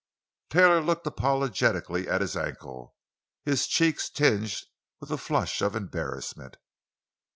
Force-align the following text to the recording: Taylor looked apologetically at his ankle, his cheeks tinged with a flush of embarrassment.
Taylor 0.49 0.81
looked 0.81 1.05
apologetically 1.05 2.09
at 2.09 2.21
his 2.21 2.35
ankle, 2.35 2.95
his 3.45 3.67
cheeks 3.67 4.09
tinged 4.09 4.63
with 4.99 5.11
a 5.11 5.17
flush 5.19 5.61
of 5.61 5.75
embarrassment. 5.75 6.57